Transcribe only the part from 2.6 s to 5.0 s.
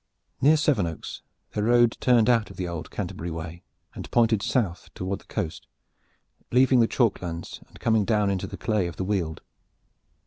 old Canterbury way and pointed south